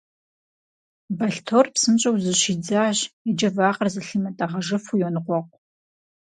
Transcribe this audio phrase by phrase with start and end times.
[1.17, 2.97] Бэлътор псынщӀэу зыщидзащ,
[3.29, 5.59] иджы вакъэр зылъимытӀэгъэжыфу йоныкъуэкъу.